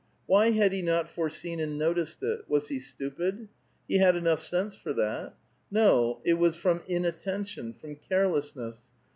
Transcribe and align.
Why 0.25 0.49
had 0.49 0.71
he 0.71 0.81
not 0.81 1.07
foreseen 1.09 1.59
and 1.59 1.77
noticed 1.77 2.23
it? 2.23 2.49
Was 2.49 2.69
he 2.69 2.79
stupid? 2.79 3.49
He 3.87 3.99
had 3.99 4.15
enough 4.15 4.41
sense 4.41 4.75
for 4.75 4.93
that. 4.93 5.35
No; 5.69 6.21
it 6.25 6.39
was 6.39 6.55
from 6.55 6.81
inattention, 6.87 7.73
from 7.75 7.97
carelessness. 7.97 8.85